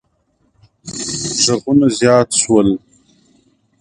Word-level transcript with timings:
غږونه 1.43 1.87
زیات 1.99 2.29
شول. 2.41 2.69